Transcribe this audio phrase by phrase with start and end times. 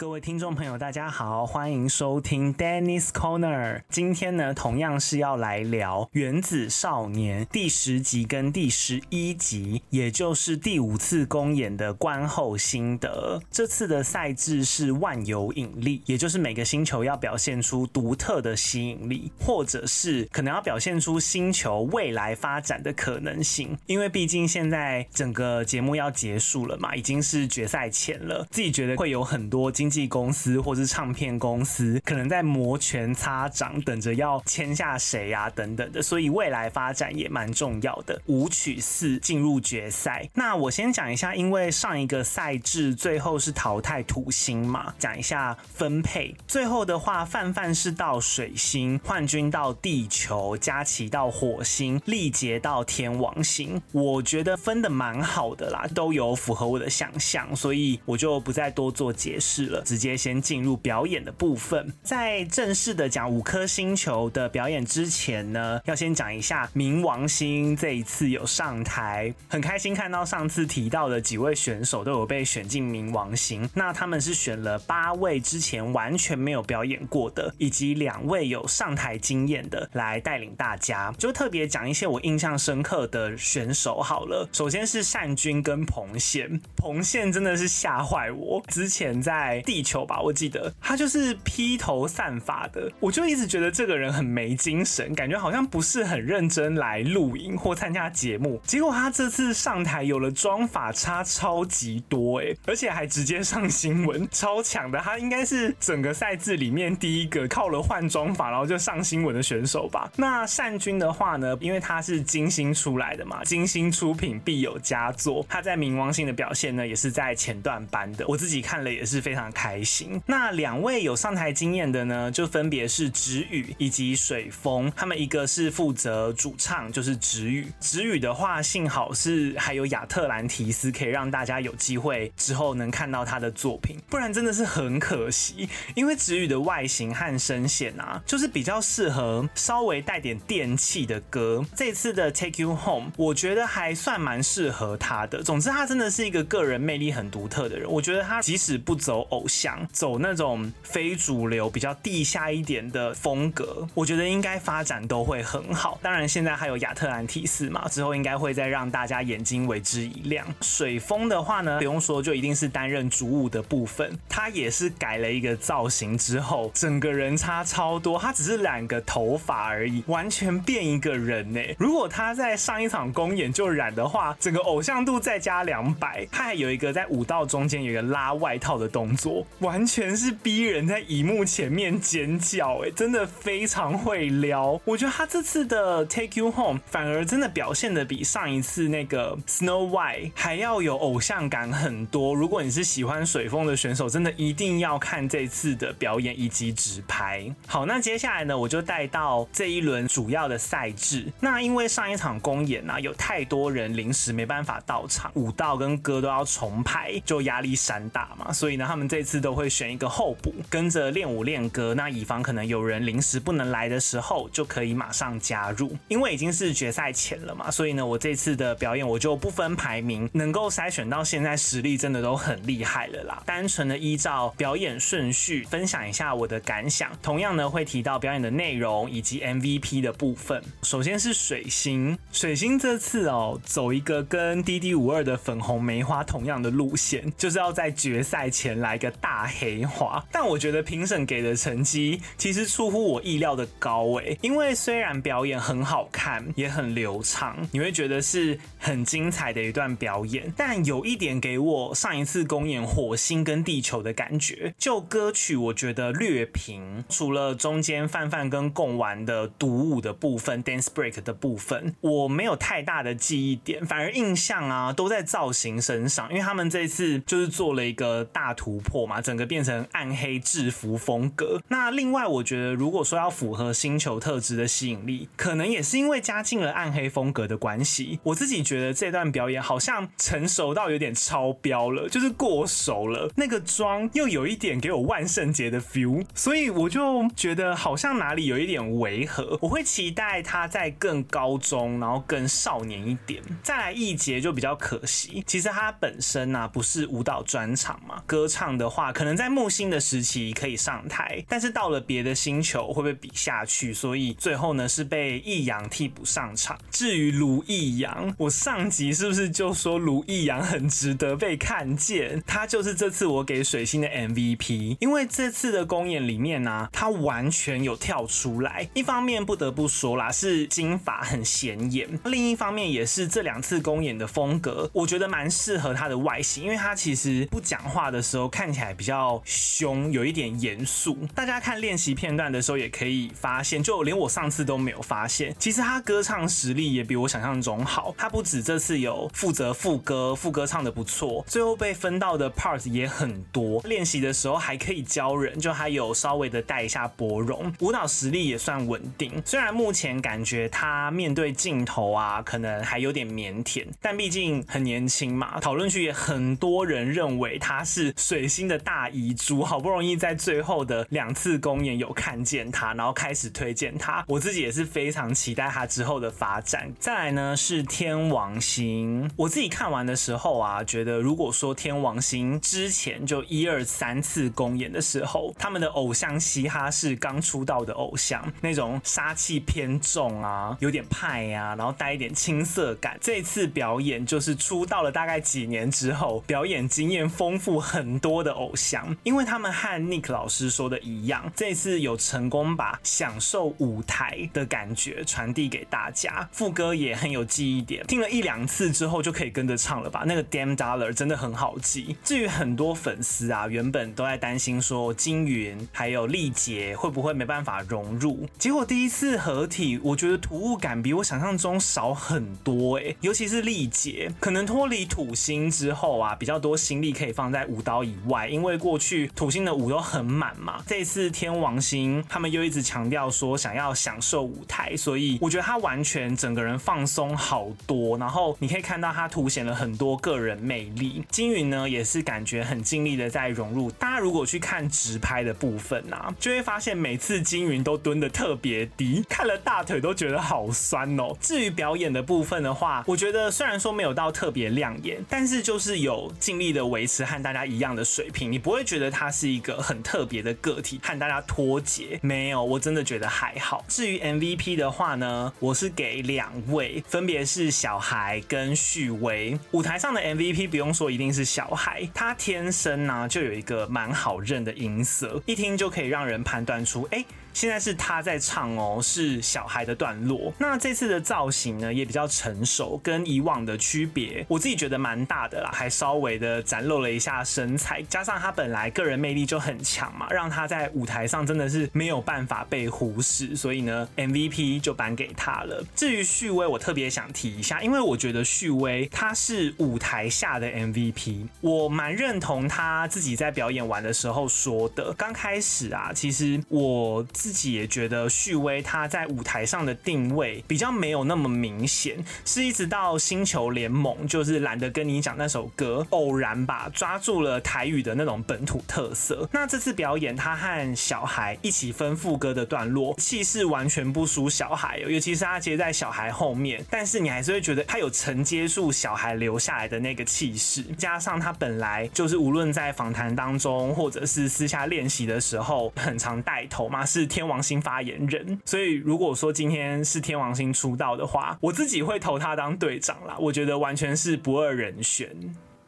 [0.00, 3.82] 各位听众朋友，大家好，欢迎收听 Dennis Corner。
[3.90, 13.42] 今天呢，同样是要来聊《原子少年》第十集跟第十一集，也就是第五次公演的观后心得。
[13.50, 23.76] 这次的赛制是万有引力，也就是每个星球要表现出独特的吸引力，或者是可能要表现出星球未来发展的可能性。
[23.84, 38.22] 因为毕竟现在整个节目要结束了嘛，已经是决赛前了，自己觉得会有很多经经纪公司或是唱片公司可能在摩拳擦掌，等着要签下谁啊等等的，所以未来发展也蛮重要的。
[38.26, 46.32] 舞曲四进入决赛，那我先讲一下，因为上一个赛制最后是淘汰土星嘛，讲一下分配。
[46.46, 53.82] 最后的话，范范是到水星，幻君到地球，佳琪到火星，力杰到天王星。
[53.90, 59.79] 我觉得分的蛮好的啦，都有符合我的想象，所以我就不再多做解释了。
[59.82, 73.68] 直接先进入表演的部分，在正式的讲五颗星球的表演之前呢，要先讲一下冥王星这一次有上台，很开心看到上次提到的几位选手都有被选进冥王星。
[73.74, 84.48] 那他们是选了八位之前完全没有表演过的，以及两位有上台经验的来带领大家，就特别讲一些我印象深刻的选手好了。
[84.52, 89.62] 首先是善君跟彭宪，彭宪真的是吓坏我，之前在。
[89.70, 98.60] 地球吧，我记得他就是披头散发的，我就一直觉得这个人很没精神，感觉好像不是很认真来录影或参加节目。
[98.64, 104.98] 结果他这次上台有了妆发差超级多诶，而且还直接上新闻，超强的。
[104.98, 110.10] 他应该是整个赛制里面第一个靠了换妆发然后就上新闻的选手吧。
[110.16, 115.46] 那善君的话呢，因为他是金星出来的嘛，金星出品必有佳作。
[115.48, 119.48] 他在冥王星的表现呢，也是在前段班的，我自己看了也是非常。
[119.60, 120.18] 开心。
[120.24, 124.90] 那两位有上台经验的呢，就分别是直宇以及水风。
[124.96, 127.66] 他们一个是负责主唱，就是直宇。
[127.78, 133.98] 直宇的话，幸好是还有亚特兰提斯，可以让大家有机会之后能看到他的作品。
[134.08, 141.62] 不然真的是很可惜，因为直宇的外形和声线啊，就是比较适合稍微带点电器的歌。
[141.76, 145.42] 这次的 Take You Home，我觉得还算蛮适合他的。
[145.42, 147.86] 总之，他真的是一个个人魅力很独特的人。
[147.90, 149.46] 我觉得他即使不走偶。
[149.50, 155.98] 想走那种非主流、比较地下一点的风格，我觉得应该发展都会很好。
[156.00, 160.46] 当然，现在还有亚特兰提斯嘛，之后应该会再让大家眼睛为之一亮。
[160.60, 164.16] 水风的话呢，不用说，就一定是担任主舞的部分。
[164.28, 168.18] 他也是改了一个造型之后，整个人差超多。
[168.18, 171.60] 他只是染个头发而已，完全变一个人呢。
[171.78, 176.26] 如果他在上一场公演就染的话，整个偶像度再加两百。
[176.30, 179.29] 他还有一个在舞蹈中间有一个拉外套的动作。
[179.60, 184.80] 完全是逼人在荧幕前面尖叫，哎，真的非常会撩。
[184.84, 192.34] 我觉得他这次的 Take You Home 反而真的表现得比上一次那个 Snow White 还要有偶像感很多。
[192.34, 197.44] 如果你是喜欢水风的选手，真的一定要看这次的表演以及直拍。
[197.66, 201.26] 好，那接下来呢，我就带到这一轮主要的赛制。
[201.40, 208.52] 那因为上一场公演呢、啊，有太多人临时没办法到场，舞蹈跟歌都要重排，就压力山大嘛。
[208.52, 209.30] 所以呢，他们这次。
[209.30, 211.94] 次都会选一个候补，跟着练舞练歌。
[211.94, 215.96] 那以防可能有人临时不能来的时候，就可以马上加入。
[216.08, 223.40] 因为已经是决赛前了嘛，所以呢，我这次的表演我就不分排名，能够筛选到现在实力真的都很厉害了啦。
[223.46, 230.60] 单纯的依照表演顺序分享一下我的感想，同样呢会提到表演的内容以及 MVP 的部分。
[230.82, 239.09] 首先是水星，水星这次哦走一个跟 DD52 的粉红梅花同样的路线，就是要在决赛前来个。
[239.10, 268.99] 大黑话，但我觉得评审给的成绩其实出乎我意料的高诶，因为虽然表演很好看，也很流畅，你会觉得是很精彩的一段表演，但有一点给我上一次公演火星跟地球的感觉，就歌曲我觉得略平，除了中间范范跟贡丸的独舞的部分，dance break 的部分，我没有太大的记忆点，反而印象啊都在造型身上，因为他们这次就是做了一个大突破。
[269.06, 271.60] 嘛整个变成暗黑制服风格。
[271.68, 278.20] 那另外，我觉得如果说要符合星球特质的吸引力，可能也是因为加进了暗黑风格的关系。
[278.22, 283.30] 我自己觉得这段表演好像成熟到有点超标了，就是过熟了。
[283.36, 289.58] 那个妆又有一点给我万圣节的 feel，所以我就觉得好像哪里有一点违和。
[289.62, 293.42] 我会期待他在更高中，然后更少年一点。
[293.62, 298.89] 再来一节就比较可惜，其实他本身呢、不是舞蹈专场嘛，歌唱的。
[298.90, 303.94] 话，可能在木星的时期可以上台，但是到了别的星球会不会比下去？
[303.94, 306.76] 所以最后呢是被易阳替补上场。
[306.90, 312.42] 至于卢易阳，我上集是不是就说卢易阳很值得被看见？
[312.46, 318.88] 他就是这次我给水星的 MVP，因为这次的公演里面呢、他完全有跳出来。
[318.94, 331.16] 一方面不得不说啦，是金发很显眼；另一方面也是这两次公演的风格，我觉得蛮适合他的外形，因为他其实不讲话的时候看起来比较凶，有一点严肃。
[331.34, 338.14] 大家看练习片段的时候也可以发现，就连我上次都没有发现，其实他歌唱实力也比我想象中好。
[338.18, 343.80] 他不止这次有负责副歌，副歌唱的不错，最后被分到的 part 也很多。
[343.82, 349.40] 练习的时候还可以教人，就还有稍微的带一下波容，舞蹈实力也算稳定。
[349.44, 355.60] 虽然目前感觉他面对镜头啊，可能还有点腼腆，但毕竟很年轻嘛。
[355.60, 364.24] 讨论区也很多人认为他是水星的大遗珠，好不容易在最后的两次公演有看见他，然后开始推荐他。
[364.28, 366.92] 我自己也是非常期待他之后的发展。
[366.98, 383.18] 再来呢是天王星，我自己看完的时候啊，觉得如果说天王星之前就一二三次公演的时候，他们的偶像嘻哈是刚出道的偶像，那种杀气偏重啊，有点派呀、啊，然后带一点青涩感。
[383.20, 396.46] 这次表演就是出道了大概几年之后，表演经验丰富很多的偶像，因为他们和 Nick 老师说的一样，这次有成功把享受舞台的感觉传递给大家。
[396.52, 400.24] 副歌也很有记忆点，听了一两次之后就可以跟着唱了吧？
[400.26, 402.16] 那个 Damn Dollar 真的很好记。
[402.22, 420.82] 至于很多粉丝啊，原本都在担心说金云还有力杰会不会没办法融入，结果第一次合体，我觉得突兀感比我想象中少很多哎、尤其是力杰，可能脱离土星之后啊，比较多心力可以放在舞蹈以外，因为过去土星的舞都很满嘛。
[420.86, 431.24] 这次天王星他们又一直强调说想要享受舞台，所以我觉得他完全整个人放松好多，然后你可以看到他凸显了很多个人魅力。
[431.30, 433.90] 金云呢也是感觉很尽力的在融入。
[433.92, 441.36] 大家如果去看直拍的部分啊，就会发现每次金云都蹲的特别低，看了大腿都觉得好酸哦。
[441.40, 452.18] 至于表演的部分的话，我觉得虽然说没有到特别亮眼，但是就是有尽力的维持和大家一样的水你不会觉得他是一个很特别的个体，和大家脱节。
[452.22, 453.84] 没有，我真的觉得还好。
[453.88, 459.58] 至于 MVP 的话呢，我是给两位，分别是小孩跟旭威。
[459.72, 470.52] 舞台上的 MVP 不用说，一定是小孩，他天生呢、就有一个蛮好认的音色，一听就可以让人判断出，哎、现在是他在唱哦，是小孩的段落。
[470.58, 485.84] 那这次的造型呢，也比较成熟，跟以往的区别，我自己觉得蛮大的啦，还稍微的展露了一下身材，加上他本来个人魅力就很强嘛，让他在舞台上真的是没有办法被忽视，所以呢，MVP 就颁给他了。
[485.94, 495.12] 至于旭威，我特别想提一下，因为我觉得旭威他是舞台下的 MVP，我蛮认同他自己在表演完的时候说的。
[495.14, 497.26] 刚开始啊，其实我。
[497.32, 509.48] 自自己也觉得旭威他在舞台上的定位比较没有那么明显，是一直到星球联盟，就是懒得跟你讲那首歌，偶然吧抓住了台语的那种本土特色。
[509.50, 527.26] 那这次表演他和小孩一起分副歌的段落，气势完全不输小孩，尤其是他接在小孩后面，但是你还是会觉得他有承接住小孩留下来的那个气势，加上他本来就是无论在访谈当中或者是私下练习的时候，很常带头嘛，是。
[527.30, 533.36] 天王星发言人，所以如果说今天是天王星出道的话，我自己会投他当队长啦。
[533.38, 535.30] 我觉得完全是不二人选。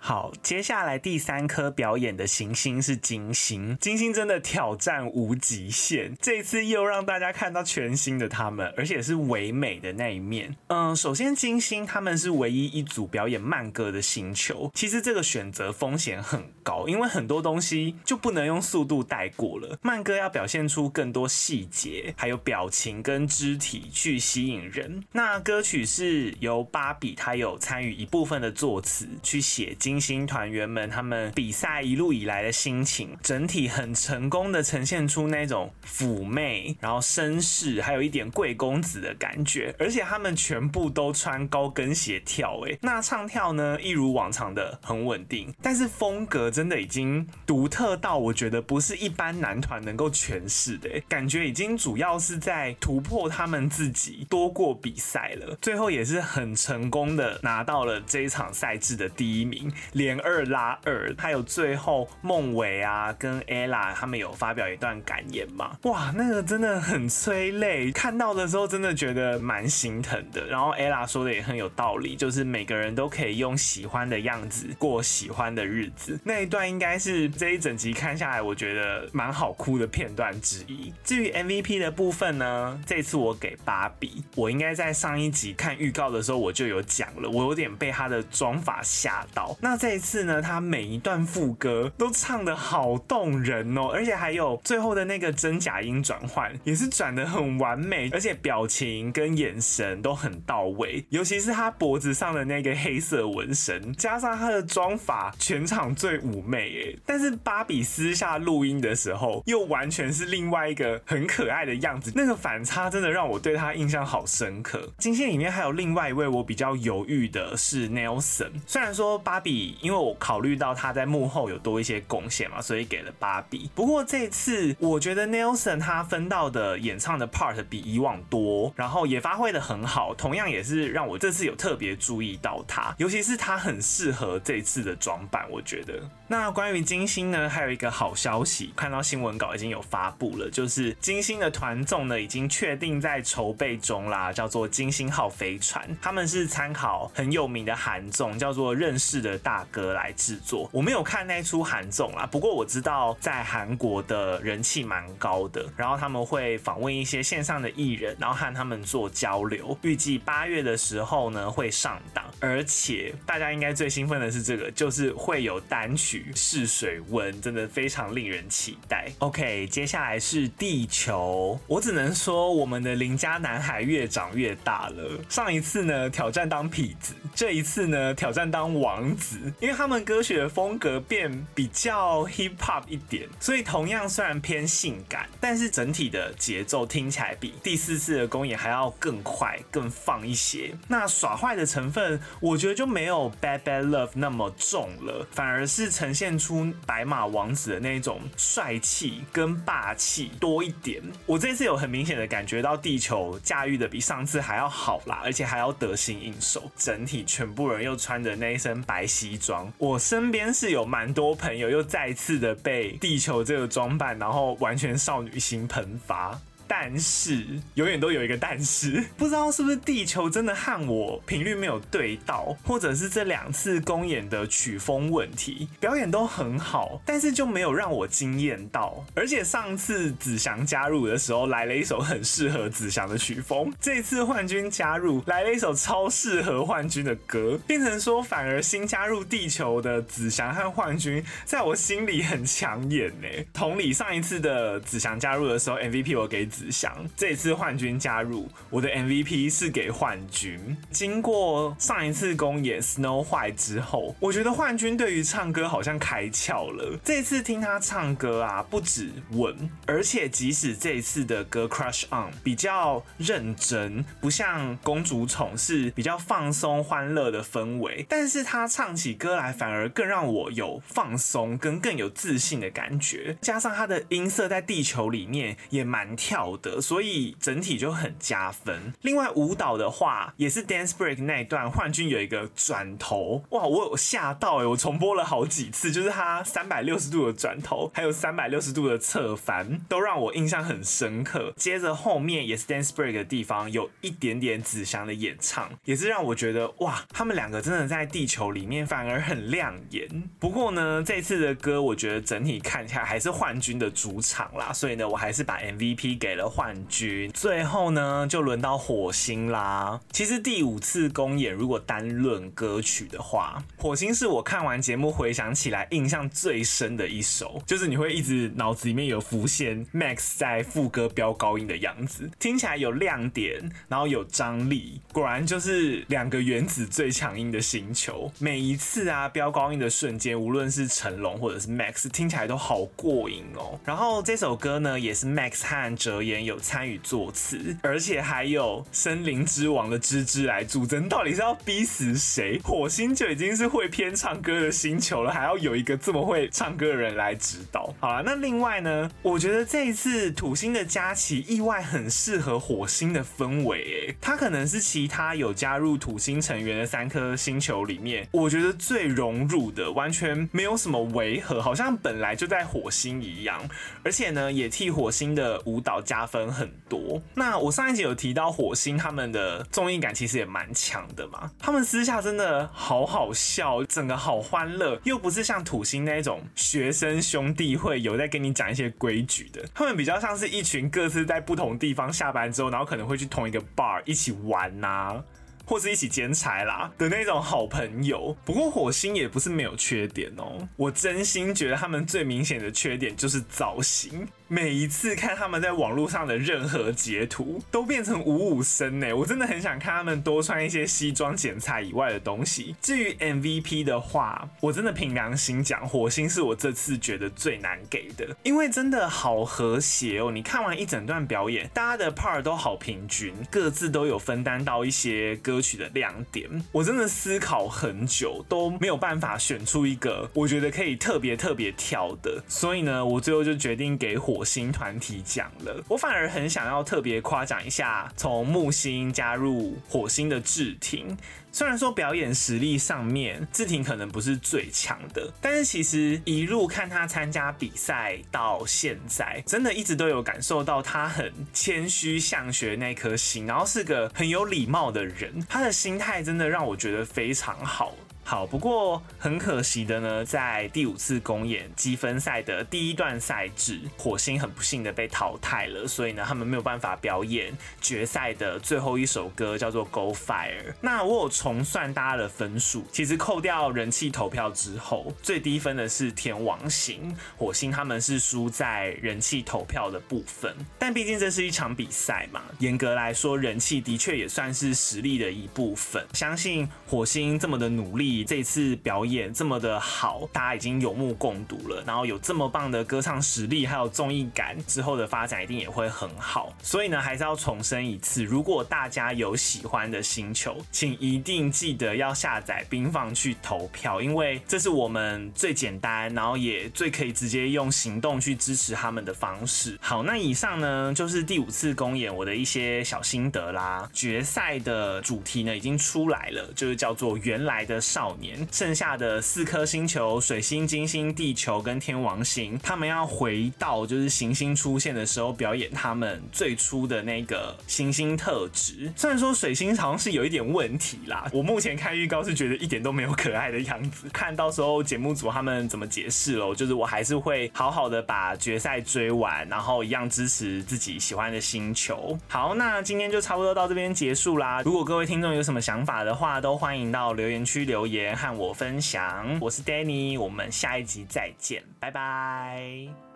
[0.04, 3.78] 好，接下来第三颗表演的行星是金星。
[3.80, 10.56] 金星真的挑战无极限，这次又让大家看到全新的他们，而且是唯美的那一面。
[10.66, 19.78] 嗯，首先金星他们是唯一一组表演慢歌的星球，其实这个选择风险很高，因为很多东西就不能用速度带过了。
[19.82, 25.04] 慢歌要表现出更多细节，还有表情跟肢体去吸引人。
[25.12, 29.91] 那歌曲是由芭比他有参与一部分的作词去写金。
[29.92, 39.74] 明星团员们他们比赛一路以来的心情，整体很成功的呈现出那种妩媚，然后绅士，还有一点贵公子的感觉。
[39.78, 55.54] 而且他们全部都穿高跟鞋跳，诶，那唱跳呢，一如往常的很稳定，但是风格真的已经独特到我觉得不是一般男团能够诠释的，感觉已经主要是在突破他们自己多过比赛了。
[55.60, 59.70] 最后也是很成功的拿到了这一场赛制的第一名。
[59.92, 65.76] 连二拉二，还有最后孟伟啊跟 Ella 他们有发表一段感言嘛？
[65.82, 70.46] 哇，那个真的很催泪，看到的时候真的觉得蛮心疼的。
[70.46, 76.18] 然后 Ella 说的也很有道理，就是每个人都可以用喜欢的样子过喜欢的日子。
[76.24, 80.92] 那一段应该是这一整集看下来，我觉得蛮好哭的片段之一。
[81.04, 84.22] 至于 MVP 的部分呢，这次我给芭比。
[84.34, 89.56] 我应该在上一集看预告的时候我就有讲了，我有点被她的妆法吓到。
[89.60, 106.98] 那这一次呢，他每一段副歌都唱得好动人哦，而且还有最后的那个真假音转换也是转得很完美，而且表情跟眼神都很到位，尤其是他脖子上的那个黑色纹身，加上他的妆发，全场最妩媚诶。
[107.06, 114.92] 但是芭比私下录音的时候，又完全是另外一个很可爱的样子，那个反差真的让我对她印象好深刻。
[114.98, 123.70] 金星里面还有另外一位我比较犹豫的是 Nelson，虽然说芭比，因为我考虑到他在幕后有多一些贡献嘛，所以给了芭比。
[123.74, 136.00] 不过这次我觉得 Nelson 他分到的演唱的 part 比以往多，然后也发挥得很好，同样也是让我这次有特别注意到他，尤其是他很适合这次的装扮，我觉得。
[136.28, 145.86] 那关于金星呢，还有一个好消息，看到新闻稿已经有发布了，就是金星的团众呢已经确定在筹备中啦，叫做金星号飞船。
[146.00, 150.66] 他们是参考很有名的韩综，叫做《认识的大大哥》来制作。
[150.72, 155.62] 我没有看那出韩综啦，不过我知道在韩国的人气蛮高的。
[155.76, 159.76] 然后他们会访问一些线上的艺人，然后和他们做交流。
[159.82, 166.32] 预计八月的时候呢会上档，而且大家应该最兴奋的是这个，就是会有单曲。
[166.34, 169.12] 试水温真的非常令人期待。
[169.18, 171.60] OK，接下来是地球。
[171.66, 175.20] 我只能说，我们的邻家男孩越长越大了。
[175.28, 179.31] 上一次呢，挑战当痞子；这一次呢，挑战当王子。
[179.60, 190.72] 因为他们歌曲的风格变比较 hip hop 一点，所以同样虽然偏性感，但是整体的节奏听起来比第四次的公演还要更快、更放一些。
[190.86, 196.12] 那耍坏的成分，我觉得就没有 Bad Bad Love 那么重了，反而是呈。
[196.12, 201.02] 现出白马王子的那种帅气跟霸气多一点。
[201.24, 206.70] 我这次有很明显的感觉到地球驾驭的比上次还要好啦，而且还要得心应手。
[206.76, 216.36] 整体全部人又穿着那一身白西装，我身边是有蛮多朋友又再次的被地球这个装扮，然后完全少女心喷发。
[216.74, 229.04] 但是永远都有一个但是， 不知道是不是地球真的和我频率没有对到，或者是这两次公演的曲风问题，表演都很好，但是就没有让我惊艳到。
[229.14, 243.28] 而且上次子祥加入的时候来了一首很适合子祥的曲风，这次幻君加入来了一首超适合幻君的歌，变成说反而新加入地球的子祥和幻君在我心里很抢眼呢。
[243.52, 246.61] 同理，上一次的子祥加入的时候，MVP 我给子。
[246.62, 250.76] 子祥，这次幻君加入，我的 MVP 是给幻君。
[250.92, 256.96] 经过上一次公演 Snow White 之后，我觉得幻君对于唱歌好像开窍了。
[257.04, 273.36] 这次听他唱歌啊，不止稳，而且即使这次的歌 Crush On 比较认真，不像公主宠是比较放松欢乐的氛围，但是他唱起歌来反而更让我有放松跟更有自信的感觉。
[273.40, 278.92] 加上他的音色在地球里面也蛮跳的，所以整体就很加分。
[279.02, 284.66] 另外舞蹈的话，也是 Dance Break 那一段，幻君有一个转头，哇，我有吓到哎！
[284.66, 291.52] 我重播了好几次，就是他三百六十度的转头，还有三百六十度的侧翻，都让我印象很深刻。
[291.56, 300.08] 接着后面也是 Dance Break 的地方，有一点点子祥的演唱，也是让我觉得哇，他们两个真的在地球里面反而很亮眼。
[300.38, 306.41] 不过呢，这次的歌我觉得整体看起来还是幻君的主场啦，所以呢，我还是把 MVP 给了。
[306.48, 310.00] 幻君，最后呢就轮到火星啦。
[310.12, 328.30] 其实第五次公演，如果单论歌曲的话，火星是我看完节目回想起来印象最深的一首，就是你会一直脑子里面有浮现 Max 在副歌飙高音的样子，听起来有亮点，然后有张力，果然就是两个原子最强音的星球。
[328.38, 333.78] 每一次啊飙高音的瞬间，无论是成龙或者是 Max，听起来都好过瘾哦。
[333.84, 336.21] 然后这首歌呢，也是 Max 和哲。
[336.22, 342.60] 言有参与作词，而且还有森林之王的芝芝来助阵，到底是要逼死谁？
[342.62, 347.94] 火星就已经是会偏唱歌的星球了，还要有一个这么会唱歌的人来指导。
[348.00, 363.60] 好了，那另外呢，我觉得这一次土星的佳琪意外很适合火星的氛围，诶，他可能是其他有加入土星成员的三颗星球里面，我觉得最融入的，完全没有什么违和，好像本来就在火星一样，
[364.02, 367.22] 而且呢，也替火星的舞蹈加分很多。
[367.34, 385.24] 那我上一集有提到火星他们的综艺感其实也蛮强的嘛，他们私下真的好好笑，整个好欢乐，又不是像土星那种学生兄弟会有在跟你讲一些规矩的，他们比较像是一群各自在不同地方下班之后，然后可能会去同一个 bar 一起玩呐、啊。
[385.64, 388.36] 或是一起兼差啦的那种好朋友。
[388.44, 394.26] 不过火星也不是没有缺点哦，我真心觉得他们最明显的缺点就是造型。
[394.52, 399.10] 每一次看他们在网络上的任何截图，都变成五五身呢。
[399.16, 402.76] 我真的很想看他们多穿一些西装剪裁以外的东西。
[402.82, 410.30] 至于 MVP 的话，我真的凭良心讲，火星是我这次觉得最难给的，因为真的好和谐哦。
[410.30, 416.46] 你看完一整段表演，大家的 part 都好平均，各自都有分担到一些歌曲的亮点。
[416.72, 422.44] 我真的思考很久，都没有办法选出一个我觉得可以特别特别挑的。
[422.46, 424.41] 所以呢，我最后就决定给火。
[424.42, 431.16] 火星团体奖了，我反而很想要特别夸奖一下从木星加入火星的志廷。
[431.52, 447.94] 虽然说表演实力上面志廷可能不是最强的，但是其实一路看他参加比赛到现在，真的一直都有感受到他很谦虚向学那颗心，然后是个很有礼貌的人，他的心态真的让我觉得非常好。
[448.24, 460.70] 好，不过很可惜的呢，在第五次公演积分赛的第一段赛制，火星很不幸的被淘汰了，所以呢，他们没有办法表演决赛的最后一首歌，叫做《Go Fire》。
[460.80, 470.54] 那我有重算大家的分数，其实扣掉人气投票之后，最低分的是天王星，火星他们是输在人气投票的部分。
[470.78, 476.06] 但毕竟这是一场比赛嘛，严格来说，人气的确也算是实力的一部分。
[476.14, 478.11] 相信火星这么的努力。
[478.24, 481.82] 这次表演这么的好，大家已经有目共睹了。
[481.86, 486.52] 然后有这么棒的歌唱实力，还有综艺感，之后的发展一定也会很好。
[486.62, 499.78] 所以呢，还是要重申一次，如果大家有喜欢的星球，请一定记得要下载冰放去投票，因为这是我们最简单，然后也最可以直接用行动去支持他们的方式。
[499.80, 503.88] 好，那以上呢就是第五次公演我的一些小心得啦。
[503.94, 508.01] 决赛的主题呢已经出来了，就是叫做原来的少。
[508.02, 518.92] 少年，剩下的四颗星球——水星、金星、地球跟天王星，他们要回到就是行星出现的时候，表演他们最初的那个行星特质。
[518.96, 524.08] 虽然说水星好像是有一点问题啦，我目前看预告是觉得一点都没有可爱的样子。
[524.08, 526.52] 看到时候节目组他们怎么解释喽？
[526.52, 532.18] 就是我还是会好好的把决赛追完，然后一样支持自己喜欢的星球。
[532.26, 534.60] 好，那今天就差不多到这边结束啦。
[534.64, 537.91] 如果各位听众有什么想法的话，都欢迎到留言区留言。
[537.92, 543.11] 也和我分享，我是 Danny，我们下一集再见，拜拜。